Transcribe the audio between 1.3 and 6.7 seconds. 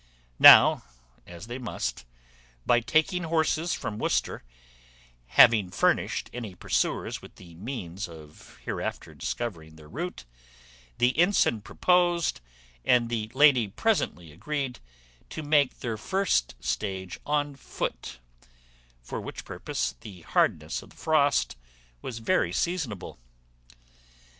they must, by taking horses from Worcester, have furnished any